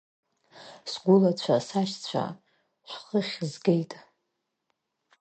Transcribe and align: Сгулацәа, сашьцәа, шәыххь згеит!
Сгулацәа, 0.91 1.57
сашьцәа, 1.67 2.25
шәыххь 2.91 3.37
згеит! 3.51 3.91